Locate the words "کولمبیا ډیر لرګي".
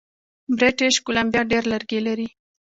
1.05-1.99